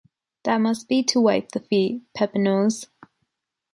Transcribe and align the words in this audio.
That 0.45 0.57
must 0.57 0.87
be 0.87 1.03
to 1.03 1.21
wipe 1.21 1.51
the 1.51 1.59
feet, 1.59 2.01
Pépinois. 2.17 2.87